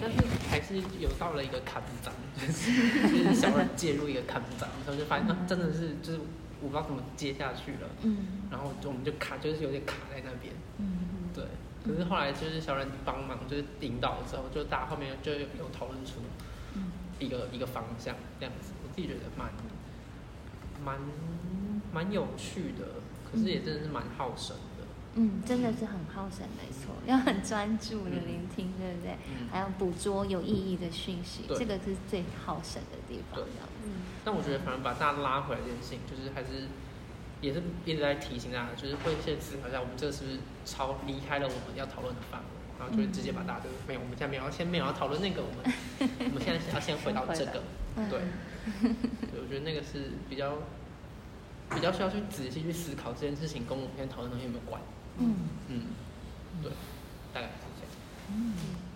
[0.00, 0.16] 但是
[0.48, 2.72] 还是有到了一个坎长，就是
[3.08, 6.18] 就是小人介入一个坎长，然后就发现、嗯啊、真的是就是
[6.60, 11.44] 我不知道怎么接下去了，嗯，然后就我们就卡，就是有点卡在那边，嗯，对。
[11.86, 16.20] 可是后来就是小人帮忙，就是引导之后，就大家后面就有有讨论出
[17.18, 19.50] 一个一个方向这样子，我自己觉得蛮
[20.84, 20.98] 蛮
[21.92, 24.54] 蛮有趣的，可是也真的是蛮耗神。
[25.20, 29.12] 嗯，真的是很耗神，没错，要很专注的聆听，嗯、对不对？
[29.28, 33.40] 嗯、还要捕捉有意义的讯息，这个是最耗神的地方。
[33.40, 33.44] 对，
[33.84, 33.90] 嗯。
[34.24, 36.68] 但我觉得，反正把大家拉回来这件事情，就是还是
[37.40, 42.46] 也是一直在提醒大家，就是会先思考一下，我们这是不是超离开了我们要讨论的范围，
[42.78, 47.62] 然后就会直接把大家都没有，我们现在没有要先没有要讨论那个，我们我们现在要先回到这个，
[48.08, 48.20] 对。
[49.34, 50.58] 我觉得那个是比较
[51.74, 54.80] 比较需要去仔细去思考这件事情，跟我们现在讨论的东西有没有关。
[55.20, 55.34] 嗯
[55.68, 55.82] 嗯，
[56.62, 56.70] 对，
[57.34, 57.92] 大概是这样。
[58.30, 58.54] 嗯，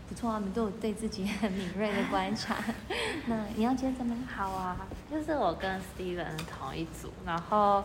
[0.08, 2.56] 不错啊，你们都有对自己很敏锐的观察。
[3.26, 4.16] 那你要接着吗？
[4.34, 4.76] 好啊，
[5.10, 7.84] 就是我跟 Steven 同一组，然后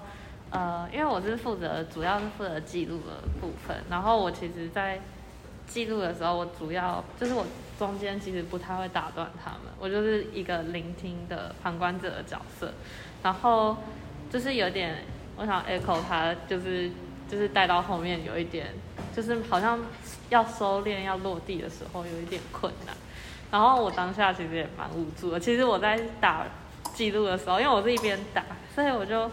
[0.52, 3.78] 呃，因为我是负责，主要是负责记录的部分。
[3.90, 5.00] 然后我其实，在
[5.68, 7.46] 记录的时候，我主要就是我
[7.80, 12.72] 中间其实不太会打断他们，我就是一个聆听的旁观者的角色。
[13.24, 13.78] 然后
[14.30, 15.04] 就是有点，
[15.38, 16.92] 我想 echo 他，就是。
[17.30, 18.68] 就是带到后面有一点，
[19.16, 19.80] 就是好像
[20.30, 22.96] 要收敛、要落地的时候有一点困难。
[23.50, 25.40] 然后我当下其实也蛮无助的。
[25.40, 26.46] 其实我在打
[26.94, 28.44] 记录的时候，因为我是一边打，
[28.76, 29.30] 所以我就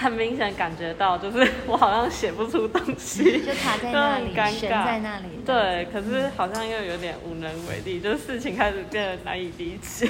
[0.00, 5.26] 很明显感觉到，就是 我好像写不出东西， 就卡在 那里，悬在那里。
[5.44, 10.08] 对，可是好像又有点无能为力，就是事情开始变得难以理解。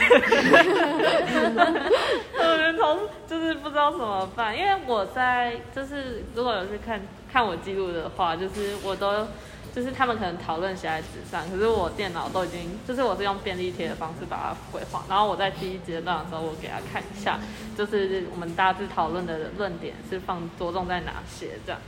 [2.38, 7.00] 我觉得从就是不知道怎么办，因为我在就是如果有去看
[7.32, 9.26] 看我记录的话，就是我都
[9.74, 17.38] 就是他们可能讨论写在纸上，可是我电脑都已经就是我是用便利贴的方式把它规划，然后我在第一阶段的时候我给他看一下，
[17.76, 21.80] 就是我们大致讨论的论点是放着重在哪些这样，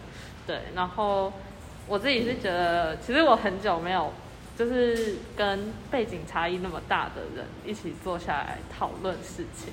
[0.46, 1.32] 对，然后
[1.86, 4.12] 我自己是觉得其实我很久没有
[4.56, 9.72] 就是跟背景差异那么大的人一起坐下来讨论事情。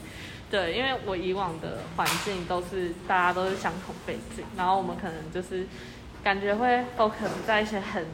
[0.51, 5.67] 对，因为我以往的环境都是大家都是相同背景，然后我们可能就是
[6.23, 8.05] 感觉会 focus 在一些很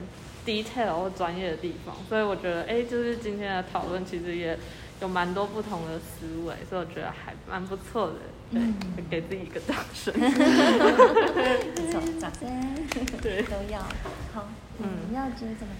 [0.45, 4.57] detail 或专业的地方，所以我觉得，哎，就是今天的讨论其实也
[5.01, 8.13] 有蛮多不同的思维，所以我觉得还蛮不错的，
[8.51, 8.75] 对，嗯、
[9.09, 10.13] 给自己一个掌声，
[12.19, 12.47] 掌声，
[13.21, 13.79] 对，都要，
[14.33, 14.47] 好，
[14.79, 15.73] 嗯，你要觉得怎么？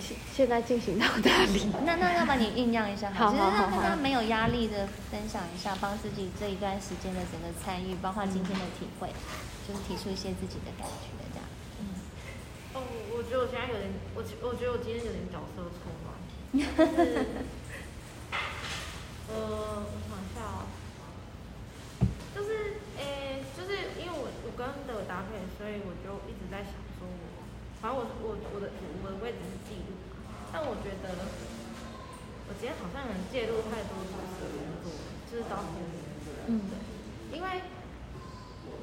[0.00, 1.66] 现现在进行到哪里？
[1.84, 9.08] 那那要把你酝酿一下，好，其实让大家没有压力的分享一下，帮自己这一段时间的整个参与，包括今天的体会，
[9.68, 11.12] 就是提出一些自己的感觉。
[12.74, 12.82] 哦，
[13.14, 16.14] 我觉得我现在有点，我我觉得我今天有点角色错乱。
[16.54, 17.26] 就是，
[19.30, 20.66] 呃，我想一下哦，
[22.34, 27.42] 就是，诶，就是因为我我跟的搭配，所以我就一直在想说我。
[27.82, 28.72] 反正我我我的
[29.04, 29.92] 我的位置是记录，
[30.48, 31.12] 但我觉得
[32.48, 34.88] 我今天好像能介入太多主持工作，
[35.28, 36.00] 就是到后面，
[36.48, 36.80] 嗯，对，
[37.36, 37.60] 因为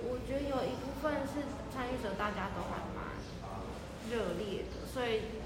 [0.06, 1.42] 我觉得有一部分是
[1.74, 3.01] 参与者大家都还蛮
[4.10, 5.38] 热烈的，所以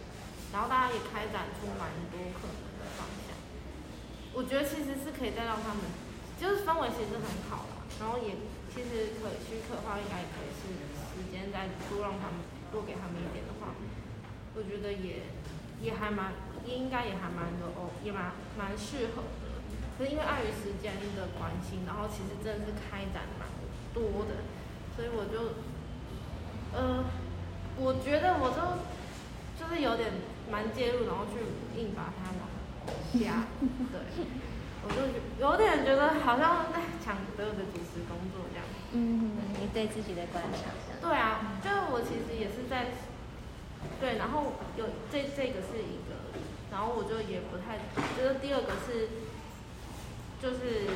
[0.53, 3.35] 然后大家也开展出蛮多可能的方向，
[4.31, 5.83] 我觉得其实是可以再让他们，
[6.39, 8.37] 就是氛围其实很好啦，然后也
[8.71, 10.71] 其实可许可的话，应该也可以是
[11.11, 12.39] 时间再多让他们。
[12.71, 13.71] 多给他们一点的话，
[14.53, 15.23] 我觉得也
[15.79, 16.33] 也还蛮，
[16.65, 19.63] 应该也还蛮的哦，也蛮蛮适合的。
[19.97, 23.47] 可是因为碍于时间的关系，然后其实真的是开展蛮
[23.93, 24.43] 多的，
[24.97, 25.55] 所以我就，
[26.75, 27.05] 呃，
[27.77, 28.79] 我觉得我都
[29.59, 30.11] 就是有点
[30.49, 31.43] 蛮介入，然后去
[31.79, 32.47] 硬把它往
[33.13, 33.47] 加，
[33.91, 33.99] 对，
[34.83, 35.01] 我就
[35.39, 38.65] 有点觉得好像在抢所有的主持工作这样。
[38.93, 40.71] 嗯，你对自己的观察。
[41.01, 42.87] 对啊，就是我其实也是在，
[43.99, 46.31] 对，然后有这这个是一个，
[46.71, 47.77] 然后我就也不太，
[48.15, 49.09] 就是第二个是，
[50.41, 50.87] 就是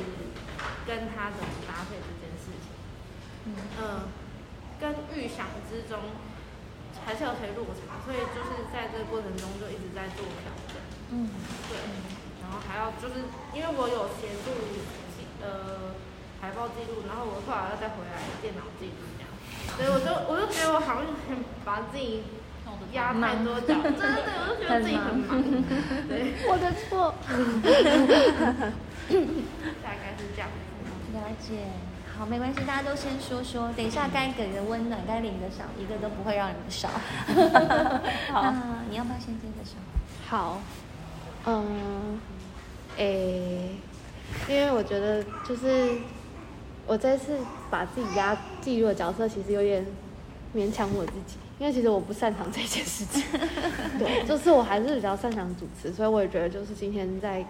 [0.86, 2.72] 跟他怎么搭配这件事情，
[3.44, 4.08] 嗯、呃，
[4.80, 5.98] 跟预想之中
[7.04, 10.78] 还是有些落差，所以就是在这个过程中就一直在做调整，
[11.10, 11.28] 嗯，
[11.68, 11.76] 对，
[12.42, 14.50] 然后还要就是因为我有协助
[15.42, 15.94] 呃
[16.40, 19.30] 海报记录，然后我后来要再回来电脑记录这样。
[19.76, 22.22] 所以我就我就觉得我好像很把自己
[22.92, 25.42] 压太多脚， 真的，我就觉得自己很忙。
[26.08, 27.14] 对，我的错。
[29.82, 30.48] 大概是这样。
[31.12, 31.66] 了解，
[32.20, 36.90] 好，没关系，大家都先说说，等一下该给的温暖，该领的赏，一个都不会让你们少。
[38.30, 38.54] 好，
[38.90, 39.78] 你要不要先接着说？
[40.28, 40.60] 好，
[41.46, 42.20] 嗯，
[42.98, 43.70] 诶，
[44.46, 45.96] 因为我觉得就是
[46.86, 47.38] 我这次
[47.70, 49.82] 把自己压记录的角色，其实有点
[50.54, 53.24] 勉强我自己，因为其实我不擅长这件事情。
[53.98, 57.42] 对，就是我还是比较擅长主持，所以我也觉得就是今天在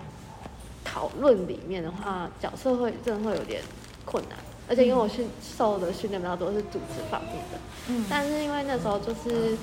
[0.84, 3.61] 讨论里面的话，角色会真的会有点
[4.05, 4.38] 困难，
[4.70, 7.58] 而且因为我训受的训练比较多是组织方面的，
[7.88, 9.58] 嗯，但是因为那时候就是。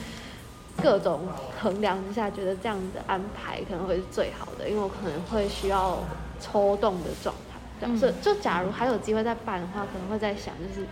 [0.80, 1.22] 各种
[1.60, 5.98] 衡量之下，觉得这样的安排可能会是最好的，因为我可能会需要
[6.40, 7.58] 抽动的状态。
[7.82, 10.86] 假设就假如还有机会再办的话，可能会在想，就是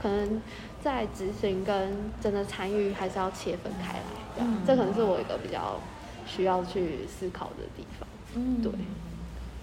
[0.00, 0.40] 可能
[0.80, 4.04] 在执行跟真的参与还是要切分开来。
[4.38, 5.80] 嗯，这可能是我一个比较
[6.24, 8.08] 需要去思考的地方。
[8.34, 8.70] 嗯，对。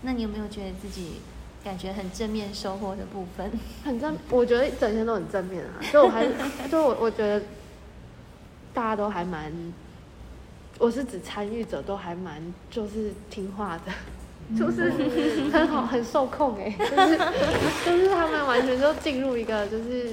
[0.01, 1.21] 那你有没有觉得自己
[1.63, 3.51] 感觉很正面收获的部分？
[3.83, 5.79] 很正，我觉得一整天都很正面啊。
[5.91, 6.33] 就我还是，
[6.71, 7.41] 就我我觉得。
[8.71, 9.51] 大家都还蛮，
[10.77, 13.91] 我是指参与者都还蛮就是听话的，
[14.55, 14.91] 就是
[15.51, 17.17] 很好很受控哎，就是
[17.83, 20.11] 就是他们完全就进入一个就是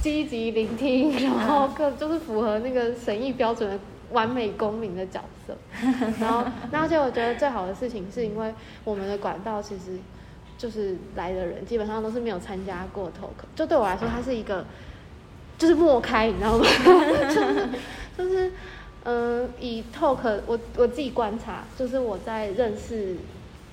[0.00, 3.78] 积极聆听，然后各就是符合那个审议标准的
[4.10, 5.56] 完美公民的角色，
[6.18, 8.52] 然后而且我觉得最好的事情是因为
[8.84, 9.98] 我们的管道其实
[10.62, 14.64] 就是来的人基本上都是没有参加过 talk，就对我来说它是一个。
[15.58, 16.64] 就是默开，你知道吗？
[17.30, 17.68] 就是
[18.18, 18.50] 就是，
[19.04, 23.14] 嗯、呃，以 talk 我我自己观察，就是我在认识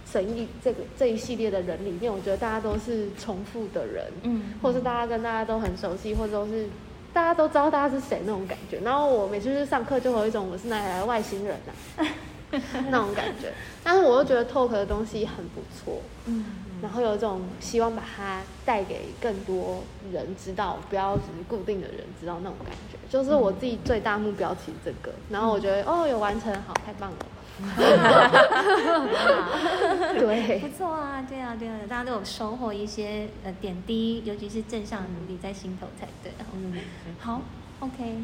[0.06, 6.68] 神意这个这一系列的人里面，我觉得大家都是重复的人，嗯，或者是大家跟大家都很熟悉，或者都是
[7.12, 8.80] 大家都知道大家是谁那种感觉。
[8.82, 11.58] 然后我每次去上课，就会有一种我是哪里来的外星人
[11.96, 12.06] 啊
[12.92, 13.52] 那种感觉。
[13.84, 16.46] 但是我又觉得 talk 的东西很不错，嗯。
[16.82, 25.14] 然后有一种希望把它带给更多人知道，不要只是固定的人知道那种感觉，就是我自己最大目标其实这个。
[25.30, 27.18] 然后我觉得哦，有完成，好，太棒了。
[30.18, 36.32] 对，不错啊，对啊，对啊，大家都有收获一些呃点滴，尤其是正向努力在心头才对。
[36.54, 36.74] 嗯，
[37.20, 37.42] 好
[37.82, 38.16] ，OK，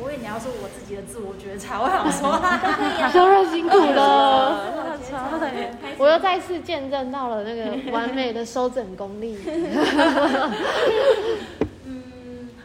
[0.00, 0.06] 喝。
[0.06, 4.64] 我以你要说我自己的自我觉察，我想说， 辛苦了，
[5.98, 9.38] 我又再次见证到了那个完美的收整功力。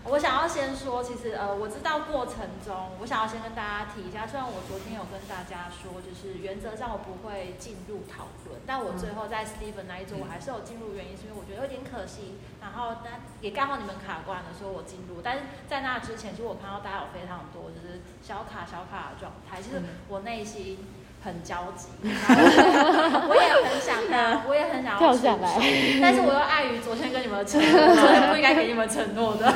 [0.05, 4.27] 我想要先说，其实呃，我知道过程中，我想要先跟大家提一下。
[4.27, 12.37] 虽然我昨天有跟大家说，就是原则上我不会进入讨论，但我最后在 Steven 那一组，我还是有进入，原因是因为我觉得有点可惜。
[12.61, 20.85] 然后，但也刚好你们卡关了，所以我进入，但是在那之前，其实我看到大家有非常多就是小卡小卡的状态，其实我内心。
[21.25, 25.57] 很焦急， 我也很想他， 我也很想要出来，
[25.99, 29.49] 但是我又碍于昨天跟你们的承诺， 昨天不应该给你们承诺的，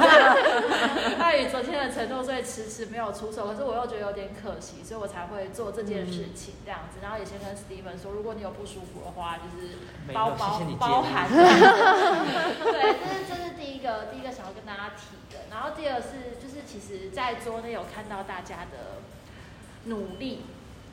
[1.21, 3.45] 碍于昨天的承诺，所以迟迟没有出手。
[3.45, 6.97] 可是我又觉得有点可惜，所以我才会做这件事情这样子。
[7.03, 9.77] 然后也先跟 Steven 说，如果你有不舒服的话，就是
[10.11, 11.29] 包包包含。
[11.29, 15.45] 对，这是这是第一个第一个想要跟大家提的。
[15.51, 19.05] 然后第二是就是其实，在桌内有看到大家的
[19.85, 20.41] 努力。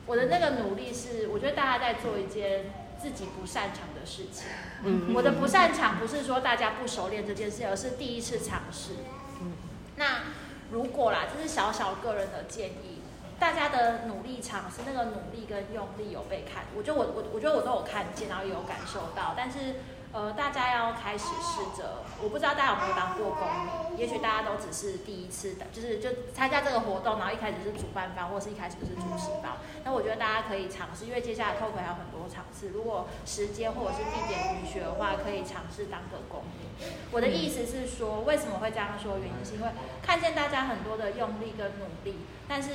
[0.07, 4.47] 我的那个努力是，我觉得大家在做一件自己不擅长的事情。
[4.83, 8.93] 嗯，我的不擅长不是说大家不熟练这件事，而是第一次尝试。
[9.41, 9.51] 嗯，
[9.97, 10.23] 那
[10.71, 13.01] 如果啦，这是小小个人的建议，
[13.37, 19.75] 大家的努力尝试，那个努力跟用力有被看，我觉得我我我觉得我都有看见，然后也有感受到，但是。
[20.17, 23.45] 呃，大家要开始试着，我不知道大家有没有当过公
[23.93, 29.61] 民，也许大家都只是第一次的，就是就参加这个活动，然后一开始是主办方，或是一开始就是主席方。
[29.83, 36.89] 那我觉得大家可以尝试，因为接下来 talk 还有很多场次，如果时间或者是地点允许的话，可以尝试当个公民。
[37.11, 39.19] 我的意思是说，为什么会这样说？
[39.19, 39.69] 原因是因为
[40.01, 42.69] 看见大家很多的用力跟努力，但是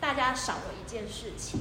[0.00, 1.60] 大家少了一件事情，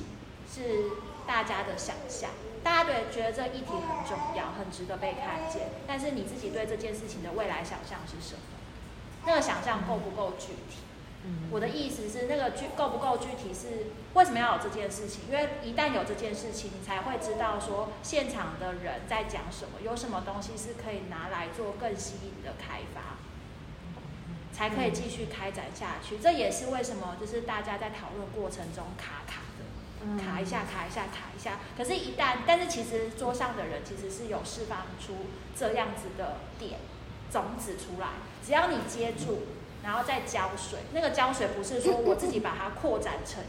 [0.50, 0.96] 是
[1.28, 2.30] 大家的想象。
[2.63, 8.42] 大家对觉得这议题很重要，很值得被看见，但是你自己对这件事情的未来想象是什么？
[9.25, 10.84] 那个想象够不够具体？
[11.51, 15.24] 我的意思是，那个具够不够具体是为什么要有这件事情？
[15.30, 23.20] 因为一旦有这件事情，你才会知道说现场的人在讲什么，有什么东西是可以拿来做更新颖的开发，
[24.54, 26.18] 才可以继续开展下去。
[26.18, 29.42] 这也是为什么就是大家在讨论过程中卡卡。
[30.18, 31.60] 卡一下，卡一下，卡一下。
[31.77, 36.79] 可是，一旦，但是其实桌上的人其实是有释放出这样子的点
[37.32, 38.08] 种子出来。
[38.46, 39.44] 只要你接住，
[39.84, 40.79] 然后再浇水。
[40.94, 43.44] 那个浇水不是说我自己把它扩展成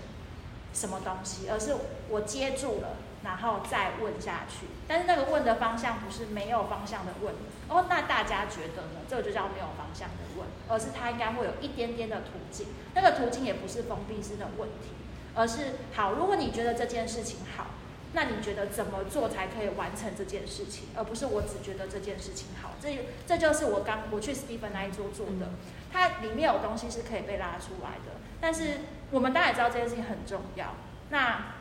[0.75, 1.77] 什么东西，而是
[2.09, 4.67] 我接住了，然后再问下去。
[4.89, 7.33] 但是那个问的方向不是没有方向的问。
[7.69, 9.01] 哦，那大家觉得呢？
[9.09, 12.67] 这个就叫没有方向的问，而是它应该会有一点点的途径。
[12.95, 14.91] 那个途径也不是封闭式的问题。
[15.35, 17.67] 而是好，如果你觉得这件事情好，
[18.13, 22.73] 那你觉得怎么做才可以完成这件事情，而不是我只觉得这件事情好。
[22.83, 25.51] 这这就是我刚我去 Stephen 那一桌做的，
[25.93, 28.19] 它里面有东西是可以被拉出来的。
[28.41, 30.75] 但是我们当然也知道这件事情很重要，
[31.11, 31.55] 那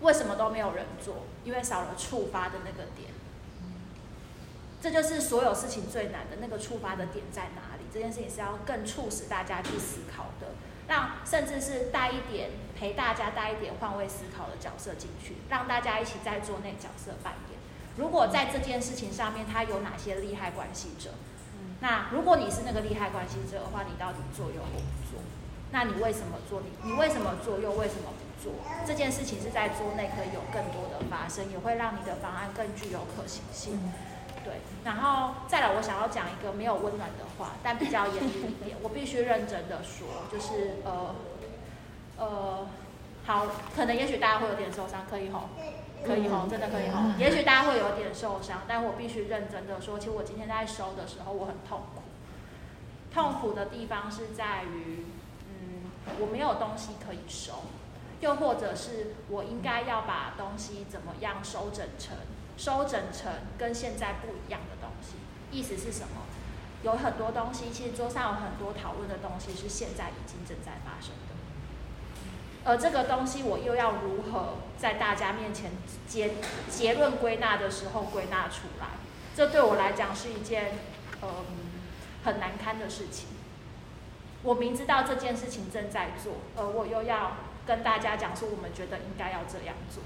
[0.00, 1.26] 为什么都没有人做？
[1.44, 3.10] 因为少了触发的那个点。
[4.82, 7.84] 这就是所有事情最难的那个触发的点在哪里？
[7.92, 10.46] 这件事情是要更促使大家去思考的。
[10.90, 17.58] 让甚至是带一点陪大家带一点换位思考的角色进去，让大家一起在做那角色扮演。
[17.96, 21.10] 如果在这件事情上面，他有哪些利害关系者？
[21.78, 24.78] 那如果你是那个利害关系者的话，你到底做又不
[25.08, 25.22] 做？
[25.70, 26.60] 那你为什么做？
[26.60, 28.52] 你你为什么做又为什么不做？
[28.84, 33.78] 这件事情是在做内可以有更多的发生，也会让你的方案更具有可行性。
[34.44, 34.54] 对，
[34.84, 41.14] 然后再来，我想要讲一个没有温暖的话，但比较严厉一点，我必须认真的说，就是呃
[42.16, 42.66] 呃，
[43.24, 45.48] 好，可能也许大家会有点受伤，可以吼，
[46.06, 52.02] 可以吼，真的可以吼，也许大家会有点受伤，但我必须认真的说，其实我今天在收的时候，我很痛苦，
[53.12, 55.04] 痛苦的地方是在于，
[55.48, 57.64] 嗯，我没有东西可以收，
[58.20, 62.16] 又或者是我应该要把东西怎么样收整成。
[62.60, 65.14] 收整成跟现在不一样的东西，
[65.50, 66.26] 意思是什么？
[66.82, 71.34] 有很多东西，其实桌上有很多讨论的东西是现在已经正在发生的，
[72.64, 75.70] 而这个东西我又要如何在大家面前
[76.06, 76.34] 结
[76.68, 78.88] 结论归纳的时候归纳出来？
[79.34, 80.74] 这对我来讲是一件
[81.22, 81.28] 嗯
[82.24, 83.28] 很难堪的事情。
[84.42, 87.36] 我明知道这件事情正在做，而我又要
[87.66, 90.02] 跟大家讲说，我们觉得应该要这样做。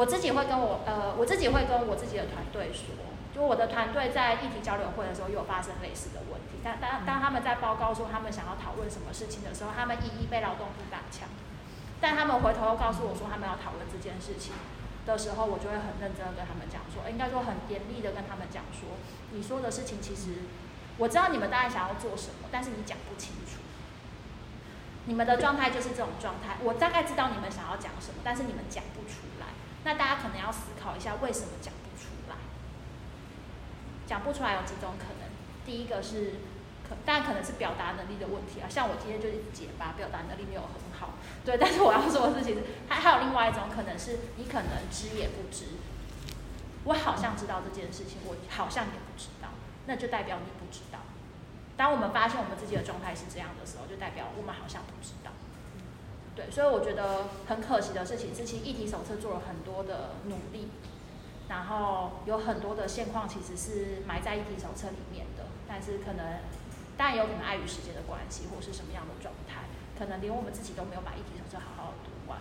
[0.00, 2.96] 我自己会跟我呃，我自己会跟我自己的团队说，
[3.36, 6.56] 就我的团队在议题交流会的时候，又有发生类似的问题。
[6.64, 11.28] 但当当他们在报告说他们想要讨论什么事情的时候，他们一一被劳动部打枪。
[12.00, 14.56] 但他们回头又告诉我说他们要讨论这件事情
[15.04, 18.96] 的时候，我就会很认真的跟他们讲说，应该说很严厉的跟他们讲说，
[19.36, 20.48] 你说的事情其实
[20.96, 23.60] 我知道你们大概想要做什么，但是你讲不清楚。
[25.04, 29.29] 你们的状态就是这种状态，我大概知道你们想要讲什么，但是你们讲不出来。
[29.84, 32.36] 那大家可能要思考一下，为什么讲不出来？
[34.06, 35.30] 讲不出来有几种可能。
[35.64, 36.40] 第一个是
[36.88, 38.68] 可，但可能是表达能力的问题啊。
[38.68, 41.14] 像我今天就是结巴，表达能力没有很好。
[41.44, 45.66] 对，但是我要说的事情是，还还有另外一种可能是，你可能知也不知。
[46.84, 49.48] 我好像知道这件事情，我好像也不知道，
[49.86, 50.98] 那就代表你不知道。
[51.76, 55.30] 当我们发现我们自己的状态是这样的时候，就代表我们好像不知道。
[56.36, 60.68] 对，所以我觉得很可惜的事情是，其实议题手册做了很多的努力，
[61.48, 66.38] 然后有很多的现况其实是埋在议题手册里面的，但是可能
[66.96, 69.66] 当然有可能碍于时间的关系，或是什么样的状态，
[69.98, 72.38] 可能连我们自己都没有把议题手册好好读完，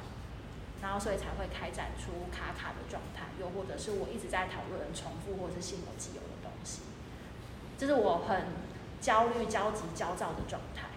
[0.82, 6.82] 然后所以才会开展出卡卡的状态，又或者是我一直在讨论重复或者是新有既有的东西，
[7.78, 8.54] 这是我很
[9.02, 10.89] 焦虑、焦急、焦躁的状态。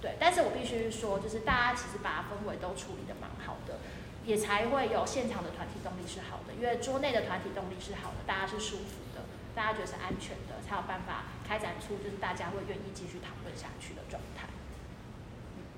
[0.00, 3.78] 对，但是我必须说，就是大家其实把氛围都处理得蛮好的，
[4.24, 9.20] 也才会有现场的团体动力是好的，因为桌内的团体动力是好的，大家是舒服的，
[9.54, 14.48] 大家觉得是安全的，才有办法开展出就是大家会愿意继续讨论下去的状态。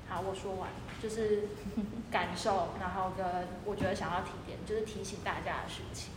[0.08, 0.70] 好，我说完，
[1.02, 1.48] 就是
[2.12, 3.26] 感受，然后跟
[3.64, 6.12] 我觉得想要提点，就是提醒大家的事情。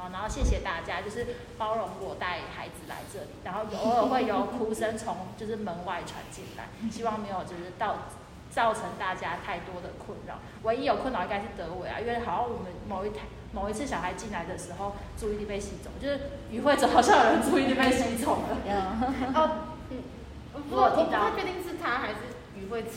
[0.00, 1.26] 然后，然后谢谢大家，就是
[1.58, 8.08] 包容我带孩子来这里，然后偶尔会有哭声从就是门外传进来，希望没有就是到
[8.50, 10.38] 造成大家太多的困扰。
[10.62, 16.18] 唯一有困扰应该是德伟啊，因为好像我们某一台某一次小孩进来的时候，注意力被吸走，就是
[16.50, 18.56] 与会者好像有人注意力被吸走了。
[19.34, 19.50] 哦，
[19.90, 20.02] 嗯，
[20.70, 22.14] 我我不太确定是他还是
[22.56, 22.88] 与会者。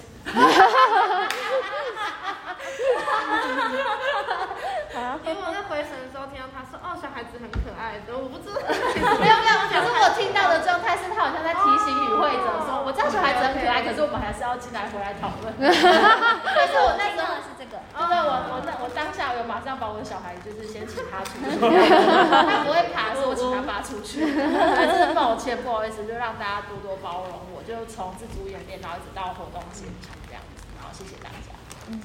[5.25, 8.61] 因为我在回神的时候听到他说：“哦，小孩子很可爱。”的，我不知道。
[9.17, 15.49] 没有没有，可是我听到的状态是他好像在提醒与会者说：“我知道小孩子很可爱，可是我们还是要进来回来讨论。
[15.61, 24.29] ”但是我那时候是这个，对我我那我当下有马上把我的小孩就是先请他出去， 他不会爬，是我请他爬出去。
[24.29, 31.49] 还是抱歉，不好意思，就让大家多多包容我，就从自主演练然后一直到活动现场这样子，然后谢谢大家。
[31.89, 31.99] 嗯，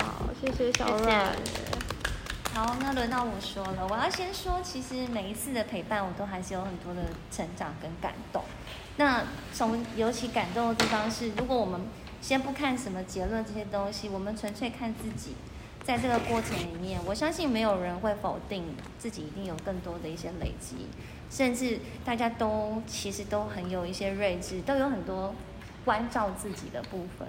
[0.00, 1.93] 好，谢谢小阮。
[2.54, 3.84] 好，那轮到我说了。
[3.90, 8.44] 我要先说，其实每一次的陪伴，我都还是有很多的成长跟感动。
[8.96, 11.80] 那从尤其感动的地方是，如果我们
[12.22, 15.34] 先不看什么结论这些东西，我们纯粹看自己，
[15.82, 18.62] 在这个过程里面，我相信没有人会否定
[19.00, 20.86] 自己一定有更多的一些累积，
[21.28, 25.34] 甚至大家都其实都很有一些睿智，都有很多
[25.84, 27.26] 关照自己的部分。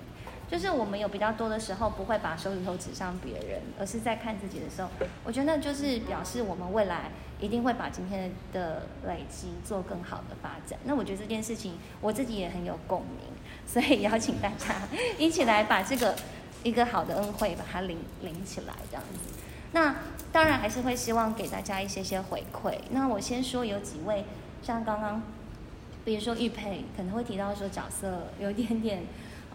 [0.50, 4.90] 就是我们有比较多的时候不会把手指头指向别人，而是在看自己的时候，
[5.24, 7.10] 我觉得那就是表示我们未来
[7.40, 10.78] 一定会把今天的累积做更好的发展。
[10.84, 13.28] 那我觉得这件事情我自己也很有共鸣，
[13.66, 14.75] 所以邀请大家
[15.18, 16.16] 一起来把这个
[16.62, 19.34] 一个好的恩惠把它领领起来，这样子。
[19.72, 19.96] 那
[20.32, 22.78] 当然还是会希望给大家一些些回馈。
[22.92, 24.24] 那我先说有几位，
[24.62, 25.24] 像刚刚，
[26.06, 29.04] 比如说玉佩可能会提到说角色有一点点。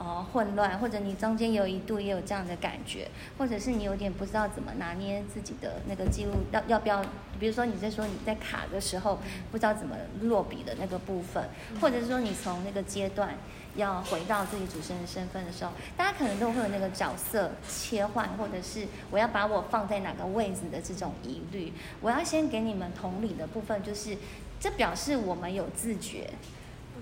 [0.02, 7.04] 哦，混乱，或者你中间有一度也有这样的感觉，或者是你有点不知道怎么拿捏自己的那个记录，要要不要？
[7.38, 9.18] 比如说你在说你在卡的时候
[9.50, 11.44] 不知道怎么落笔的那个部分，
[11.82, 13.34] 或者是说你从那个阶段
[13.76, 21.74] 要回到自己主持人身份的时候，大家可能都会有那个角色切换，或者是我要把我放在哪个位置的这种疑虑。
[22.00, 24.16] 我要先给你们同理的部分，就是
[24.58, 26.30] 这表示我们有自觉，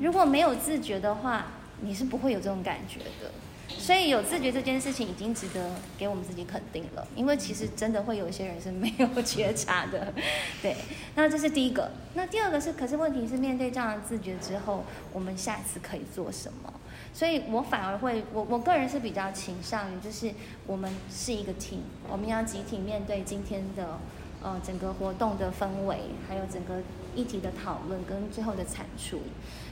[0.00, 1.46] 如果没有自觉的话。
[1.80, 3.30] 你是不会有这种感觉的，
[3.68, 7.06] 所以有自觉这件事情已经值得给我们自己肯定了。
[7.14, 10.12] 因为其实真的会有一些人是没有觉察的，
[10.60, 10.74] 对。
[11.14, 11.90] 那这是第一个。
[12.14, 16.72] 那第二个是，可是问题是面对这样的自觉之后，我们下次可以做什么？
[17.12, 20.32] 所以我反而会，我我个人是比较倾向于，就是
[20.66, 23.98] 我们是一个 team，我们要集体面对今天的
[24.42, 26.82] 呃整个活动的氛围，还有整个
[27.14, 29.20] 议题的讨论跟最后的产出，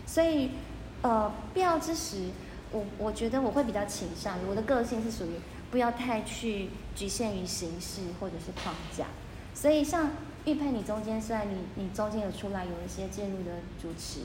[0.07, 0.51] 所以。
[1.03, 2.31] 呃，必要之时，
[2.73, 5.31] 我我觉得我会比较倾向于我的个性是属于
[5.71, 9.07] 不要太去局限于形式或者是框架，
[9.55, 10.11] 所以像
[10.45, 14.21] 玉佩，你中间虽然你你中间有出来有一些介入的主持，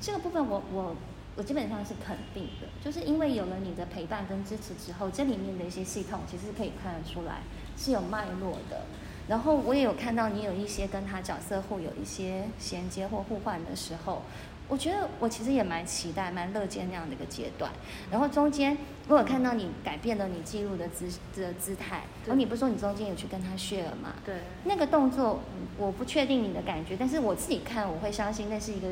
[0.00, 0.96] 这个部分我我
[1.36, 7.42] 我基本上是肯定的，就是因为有了你的陪伴跟支持之后，这里面的一些系统其实可以看得出来
[7.76, 8.82] 是有脉络的，
[9.28, 14.22] 然后我也有看到你有一些跟他角色互有一些衔接或互换的时候。
[14.68, 17.70] 我觉得我其实也蛮期待、蛮乐见那样的一个阶段。
[18.10, 21.06] 然后中间，我有看到你改变了你记录的姿
[21.36, 24.14] 的姿态，然后你不是说你中间有去跟他 share 吗？
[24.24, 24.36] 对。
[24.64, 25.40] 那个动作，
[25.76, 28.88] 我不确定你的感觉，但是我自己看，我会相信那是一个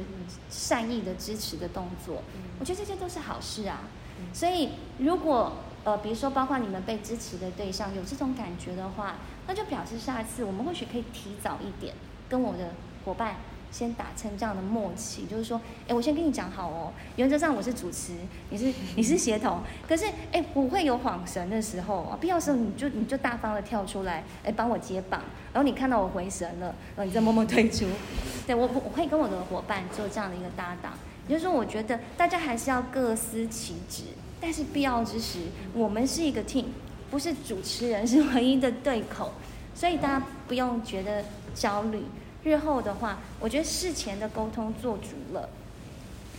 [0.51, 2.23] 善意的支持的动作。
[2.59, 3.81] 我觉得这些都是好事啊。
[4.35, 5.53] 所以如果
[5.85, 9.17] 呃，比如说包括你们被支持的对象有这种感觉的话，
[9.47, 11.95] 那就表示下一次我们或许可以提早一点
[12.29, 12.71] 跟我的
[13.05, 13.37] 伙伴。
[13.73, 18.15] 先达成这样的默契，就是说，哎，我先跟你讲好哦，原则上我是主持，
[18.49, 25.21] 你是你是协同，可是，哎，不会有恍神的时候啊，必要时候你就你就大方的跳出来，哎，帮我接棒，
[25.53, 27.87] 然后你看到我回神了，然后你再默默退出，
[28.45, 30.95] 对，我我会跟我的伙伴做这样的一个搭档，
[31.29, 34.03] 也就是说，我觉得大家还是要各司其职，
[34.41, 35.39] 但是必要之时，
[35.75, 36.65] 我们是一个 team，
[37.11, 39.33] 不是主持人是唯一的对口，
[39.75, 41.25] 所以大家不用觉得
[41.55, 42.03] 焦虑。
[42.43, 45.49] 日后的话，我觉得事前的沟通做足了，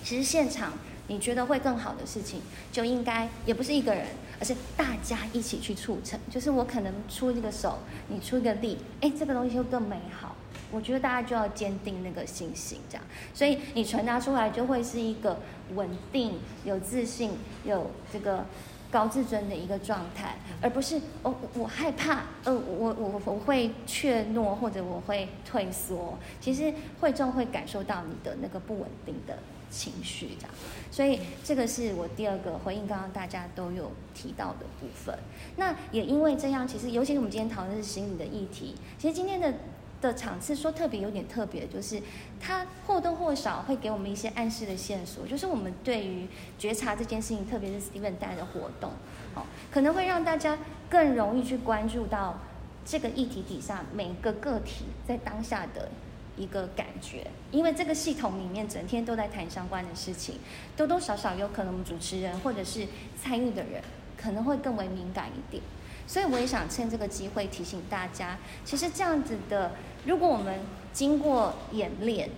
[0.03, 0.73] 其实现场
[1.07, 4.07] 你觉得会更好的事情，就应该也不是一个人，
[4.39, 6.19] 而是大家一起去促成。
[6.27, 10.30] 就是我可能出这个手，你出一个力，哎，这个东西就更美好。
[10.71, 13.03] 我觉得大家就要坚定那个信心，这样，
[13.33, 15.39] 所以你传达出来就会是一个
[15.75, 17.31] 稳定、有自信、
[17.63, 18.45] 有这个。
[18.91, 26.17] 高自尊的一个状态，而不是哦，我害怕，呃，我我我会怯懦或者我会退缩。
[26.41, 29.37] 其实会众会感受到你的那个不稳定的
[29.69, 30.53] 情绪，这样。
[30.91, 35.17] 所以这个是我第二个回应，刚刚大家都有提到的部分。
[35.55, 39.53] 那也因为这样，其实尤其是我们今天讨论的是心理的议题，其实今天的。
[40.01, 42.01] 的场次说特别有点特别，就是
[42.39, 48.89] 它或多或少会给我们一些暗示的线索，就是我们对于觉察这件事情，特别是 Steven 带的活动，
[49.35, 50.57] 哦，可能会让大家
[50.89, 52.39] 更容易去关注到
[52.83, 55.89] 这个议题底下每个个体在当下的
[56.35, 60.39] 一个感觉，因为这个系统里面整天都在谈相关的事情，
[60.75, 62.87] 多多少少有可能我们主持人或者是
[63.21, 63.83] 参与的人
[64.17, 65.61] 可能会更为敏感一点，
[66.07, 69.71] 所以我也想趁这个机会提醒大家，其实这样子的。
[70.05, 70.59] 如果我们
[70.91, 72.29] 经过演练，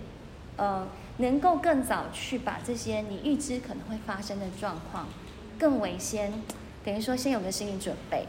[0.56, 5.06] 呃，能够更早去把这些你预知可能会发生的状况，
[5.58, 6.32] 更为先，
[6.84, 8.26] 等于说先有个心理准备，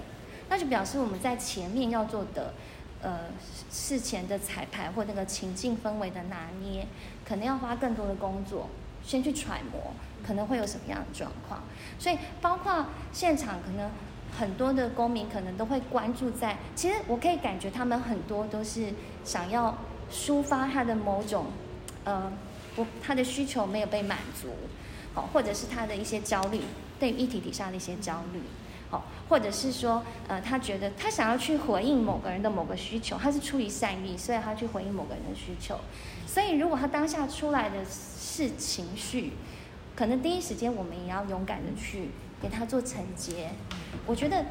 [0.49, 2.53] 那就表示我们在前面要做的，
[3.01, 3.19] 呃，
[3.69, 6.87] 事前的彩排或那个情境氛围的拿捏，
[7.27, 8.69] 可能要花更多的工作，
[9.03, 9.93] 先去揣摩
[10.25, 11.61] 可能会有什么样的状况，
[11.99, 13.91] 所以包括现场可能。
[14.37, 18.93] 很多的公民可能都会关注在，其实我可以感觉他们很多都是
[19.23, 19.77] 想要
[20.11, 21.45] 抒发他的某种，
[22.03, 22.31] 呃，
[22.75, 24.49] 不，他的需求没有被满足，
[25.13, 26.61] 好，或者是他的一些焦虑，
[26.99, 28.41] 对于议题底下的一些焦虑，
[28.89, 35.79] 好，或者是说，呃，他觉得他想要去回应某个人的某个需求，他是出于善意，所以他去回应某个人的需求，
[36.27, 39.31] 所以如果他当下出来的是情绪，
[39.95, 42.09] 可能第一时间我们也要勇敢的去
[42.45, 43.49] 给他做承接。
[44.05, 44.45] 我觉得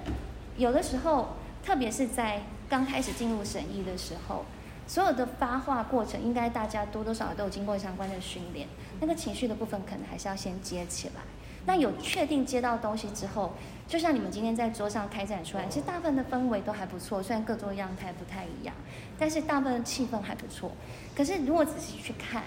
[0.57, 1.28] 有的时候，
[1.62, 4.44] 特别是在刚开始进入审议的时候，
[4.85, 8.66] 所有的发话过程，应该大家多多少少都有经过相关的训练。
[9.00, 11.22] 那个情绪的部分，可能还是要先接起来。
[11.66, 13.52] 那有确定接到东西之后，
[13.87, 18.74] 就像你们今天在桌上开展出来，其实大部分的氛围都还不错，虽然各桌样态不太一样，
[19.16, 20.72] 但是大部分的气氛还不错。
[21.14, 22.42] 可是如果仔细去看，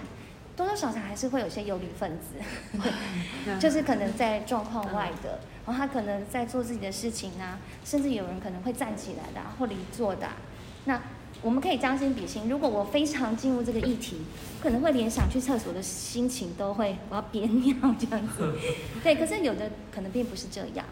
[0.58, 2.80] 多多少少还是会有些游离分子
[3.60, 10.34] 就是可能在状况外的，然后他可能在做自己的事情啊，甚至有人可能会站起来的、啊、或离座的、啊。
[10.86, 11.00] 那
[11.42, 14.22] 我们可以将心比心，如果我非常进入这个议题，
[14.60, 18.52] 可能会连想去厕所的心情都会，我要憋尿这样子。
[19.04, 20.84] 对，可是有的可能并不是这样。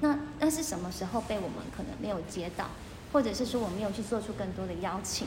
[0.00, 2.70] 那那是什么时候被我们可能没有接到，
[3.12, 5.26] 或者是说我没有去做出更多的邀请？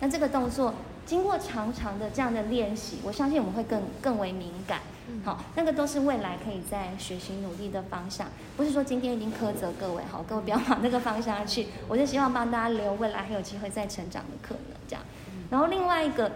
[0.00, 0.74] 那这个动作
[1.06, 4.80] 经过长长的这样的练习，我相信我们会更更为敏感。
[5.22, 11.66] 好，那个都是未来可以在学习努力的方向，不是说今天已经苛责各位，好，各位不要往那个方向去。
[11.88, 15.04] 我就希望帮大家留未来还有机会再成长的可能，这样。
[15.50, 16.32] 然后另外一个，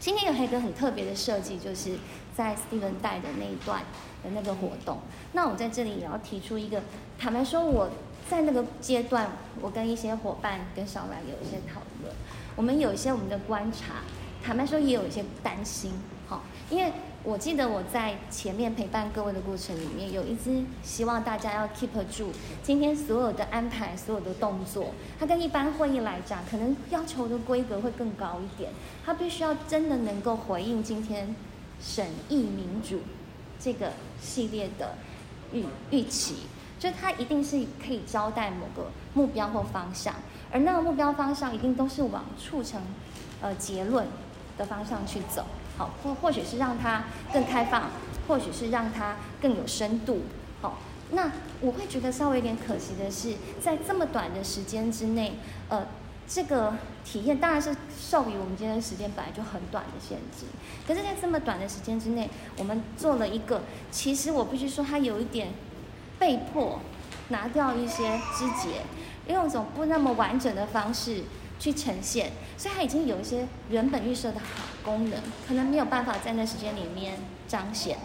[0.00, 1.98] 今天有一个很特别的设计，就是
[2.34, 3.82] 在 Steven 带的那一段
[4.24, 4.98] 的那个活动。
[5.32, 6.80] 那我在这里也要提出一个，
[7.18, 7.90] 坦白说，我
[8.30, 9.28] 在那个阶段，
[9.60, 12.14] 我跟一些伙伴跟小兰有一些讨论，
[12.58, 14.02] 我们有一些我们的观察，
[14.42, 15.92] 坦白说也有一些担心，
[16.26, 16.92] 好，因为。
[17.24, 22.30] 我记得我在前面陪伴各位的过程里面，有一支希望大家要 keep 住
[22.62, 28.70] 今天所有的安排，所有的动作，它跟一般会议来讲，可能要求的规格会更高一点。
[29.04, 31.34] 它必须要真的能够回应今天
[31.80, 33.00] 审议民主
[33.58, 34.94] 这个系列的
[35.52, 36.36] 预预期，
[36.78, 40.14] 就它一定是可以交代某个目标或方向，
[40.52, 42.80] 而那个目标方向一定都是往促成
[43.40, 44.06] 呃结论
[44.56, 45.44] 的方向去走。
[45.76, 47.90] 好，或或许是让它更开放，
[48.26, 50.22] 或许是让它更有深度。
[50.60, 50.78] 好，
[51.12, 51.30] 那
[51.60, 55.34] 我会觉得稍微有点可惜的是，在这么短的时间之内，
[55.68, 55.86] 呃，
[56.26, 60.46] 这个体验当然是受于我们今天时间本来就很短的限制。
[60.84, 65.52] 可是，在这么短的时间之内，我们做了一个，其实我必须说，它有一点
[66.18, 66.80] 被迫
[67.28, 68.82] 拿掉一些枝节，
[69.28, 71.24] 用一种不那么完整的方式。
[71.60, 77.98] 去呈现，所以它已经有一些原本预设的好功能，可能没有办法在那时间里面彰显。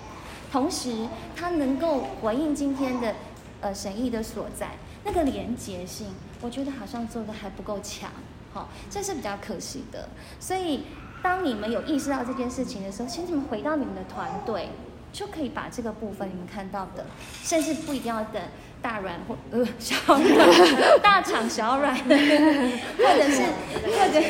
[0.52, 3.14] 同时，它能够回应今天的
[3.62, 4.70] 呃神意的所在，
[5.04, 6.08] 那个连结性，
[6.42, 8.10] 我觉得好像做得还不够强，
[8.52, 10.10] 好、这是比较可惜的。
[10.40, 10.86] 所以，
[11.22, 14.70] 当你们有意识到这件事情的时候，请你们回到你们的团队，
[15.12, 17.06] 就可以把这个部分你们看到的，
[17.44, 18.42] 甚至不一定要等。
[18.84, 23.41] 大软或呃小软， 大厂小软，或者是
[23.98, 24.22] 或者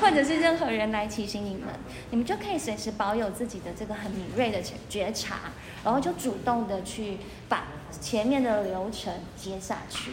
[0.00, 1.64] 或者是任何人来提醒你们，
[2.10, 5.50] 你们就可以随时保有自己的这个很敏锐的觉察，
[5.84, 7.64] 然后就主动的去把
[8.00, 10.12] 前面的流程接下去。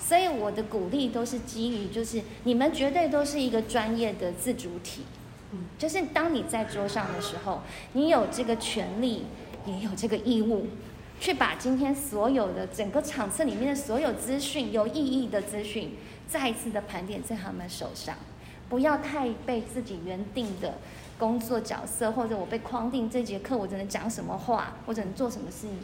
[0.00, 5.02] 所以我的鼓励都是基于，就是你们绝对都是一个专业的自主体，
[5.78, 7.60] 就是当你在桌上的时候，
[7.92, 9.26] 你有这个权利，
[9.66, 10.68] 也有这个义务。
[11.24, 15.96] 去把今天所有的整个场次里面的所有资讯、有意义的资讯，
[16.28, 18.14] 再一次的盘点在他们手上，
[18.68, 20.74] 不要太被自己原定的
[21.16, 25.78] 工作角色，或者我被框定这节课我只能讲什么话，或者能做什么事情，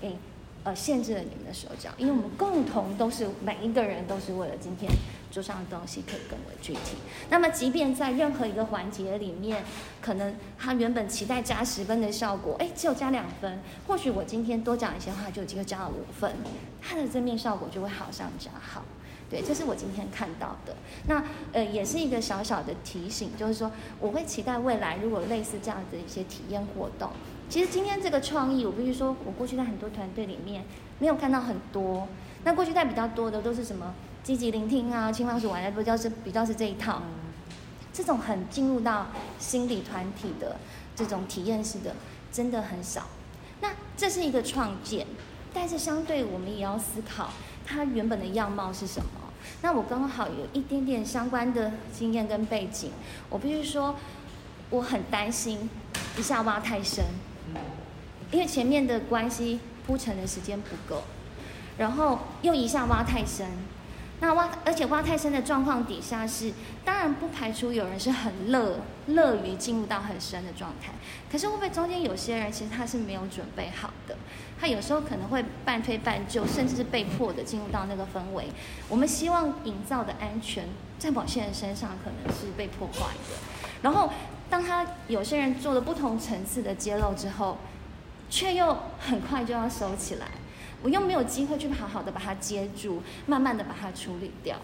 [0.00, 0.16] 给
[0.64, 4.90] 呃限制了你们的手脚，因为我们共同都是每一个人都是为了今天。
[5.30, 6.96] 桌上的东西可以更为具体。
[7.30, 9.64] 那么，即便在任何一个环节里面，
[10.00, 13.60] 可能他原本期待加十分的效果，哎，只有加两分。
[13.86, 16.32] 或许我今天多讲一些话，就有机会加了五分，
[16.80, 18.82] 它的正面效果就会好上加好。
[19.28, 20.76] 对，这是我今天看到的。
[21.08, 27.10] 那呃，也是一个小小的提醒，就是说，我会期待未来如果类似这样的一些体验活动。
[27.48, 30.64] 其实今天这个创意，我必须说，我过去在很多团队里面
[31.00, 32.06] 没有看到很多。
[32.44, 33.92] 那过去在比较多的都是什么？
[34.26, 37.00] 积极聆听啊，青蛙鼠玩的比较是比较是这一套，
[37.92, 39.06] 这种很进入到
[39.38, 40.56] 心理团体的
[40.96, 41.94] 这种体验式的，
[42.32, 43.02] 真的很少。
[43.60, 45.06] 那这是一个创建，
[45.54, 47.30] 但是相对我们也要思考
[47.64, 49.08] 它原本的样貌是什么。
[49.62, 52.90] 那我刚好有一点点相关的经验跟背景，
[53.30, 53.94] 我必须说，
[54.70, 55.70] 我很担心
[56.18, 57.04] 一下挖太深，
[58.32, 61.04] 因为前面的关系铺陈的时间不够，
[61.78, 63.46] 然后又一下挖太深。
[64.18, 66.50] 那挖，而且挖太深的状况底下是，
[66.84, 70.92] 当然不排除有人是很乐乐于进入到很深的状态，
[71.30, 74.16] 可是会不会中间有些人其实他是没有准备好的，
[74.58, 78.46] 他有时候可能会半推半就，甚至是被迫的进入到那个氛围。
[78.88, 80.66] 我们希望营造的安全，
[80.98, 83.36] 在某些人身上可能是被破坏的。
[83.82, 84.10] 然后
[84.48, 87.58] 当他有些人做了不同层次的揭露之后，
[88.30, 90.26] 却又很快就要收起来，
[90.82, 94.56] 我又没有机会去好好的把它接住，慢慢的把它处理掉。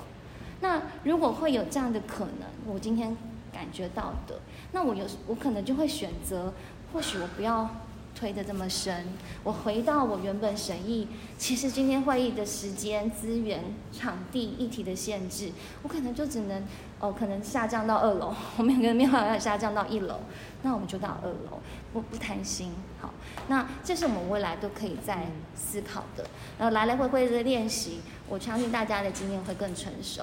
[0.61, 3.16] 那如果会有这样的可能，我今天
[3.53, 4.40] 感觉到的，
[4.72, 6.53] 那我有我可能就会选择，
[6.92, 7.68] 或许我不要。
[8.14, 9.07] 推得这么深，
[9.42, 15.51] 我回到我原本审议，其实今天会议的时间、资源、场地、议题的限制，
[15.83, 16.62] 我可能就只能
[17.03, 20.21] 哦，可能下降到二楼， 我们可能没有办法下降到一楼，
[20.62, 21.61] 那我们就到二楼，
[21.93, 23.11] 不不贪心，好，
[23.49, 26.25] 那这是我们未来都可以在思考的，
[26.59, 30.23] 然后来来回回的练习，我相信大家的经验会更成熟。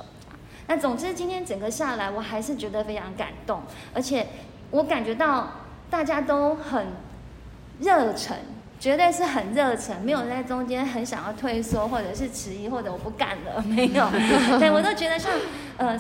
[0.68, 3.62] 那总之今天整个下来，我还是觉得非常感动，
[3.94, 4.28] 而且
[4.72, 5.52] 我感觉到
[5.90, 6.88] 大家都很。
[7.82, 8.36] 热忱
[8.78, 14.06] 绝对是很热忱，没有在中间很想要退缩，或者是迟疑，或者我不干了， 没有。
[14.60, 15.32] 对，我都觉得像
[15.78, 15.98] 呃，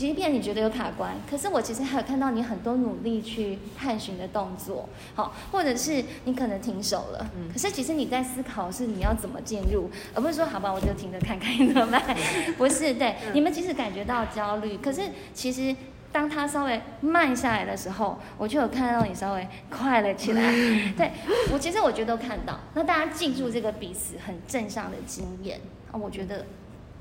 [0.00, 12.16] 即便你觉得有卡关，可是我其实还有看到你很多努力去探寻的动作，好，或者是你可能停手了，可是其实你在思考是你要怎么进入，而不是说好吧，我就停着看看怎么办，
[12.56, 15.02] 不是，对，你们即使感觉到焦虑，可是
[15.34, 15.76] 其实。
[16.12, 20.42] 当他稍微慢下来的时候，我就有看到你稍微快了起来。
[20.98, 21.12] 对，
[21.52, 22.58] 我其实我觉得都看到。
[22.74, 25.60] 那大家记住这个彼此很正向的经验
[25.92, 26.44] 啊，我觉得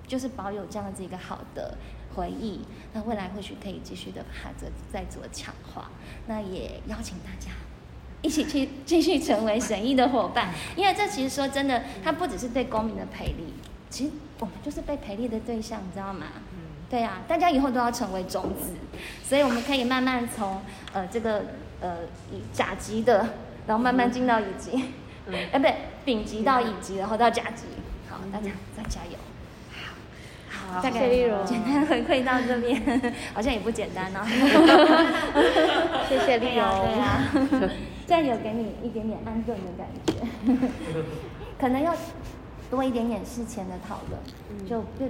[0.07, 1.75] 就是保有这样子一个好的
[2.19, 2.59] 回忆。
[2.93, 4.49] 那未来或许可以继续的把它
[4.91, 5.89] 再做强化。
[6.27, 7.51] 那也邀请大家
[8.21, 13.53] 一起去继续成为神医的伙伴，因为这其实说真的，它不只是对公民的培力，
[13.89, 16.25] 其实我们就是被培力的对象，你知道吗？
[16.89, 18.73] 对啊，大家以后都要成为种子，
[19.23, 20.59] 所以我们可以慢慢从
[20.91, 21.45] 呃这个
[21.79, 21.97] 呃
[22.51, 23.29] 甲级的，
[23.67, 24.71] 然后慢慢进到乙级，
[25.27, 27.65] 哎、嗯，不对，丙级到乙级，然后到甲级。
[28.09, 29.28] 好，大家再加油。
[30.69, 31.09] 好，好，大概
[31.45, 32.79] 简单回馈到这边，
[33.33, 34.19] 好像也不简单哦。
[36.07, 36.65] 谢谢丽蓉。
[36.85, 37.31] 对啊，
[38.07, 40.13] 这样有给你一点点安顿的感觉，
[41.59, 41.93] 可能要
[42.69, 45.07] 多一点点事前的讨论，就就